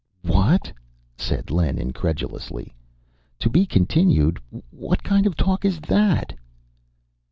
"What?" 0.23 0.73
said 1.15 1.51
Len 1.51 1.77
incredulously. 1.77 2.73
"To 3.37 3.51
be 3.51 3.67
continued 3.67 4.39
what 4.71 5.03
kind 5.03 5.27
of 5.27 5.35
talk 5.37 5.63
is 5.63 5.79
that?" 5.81 6.33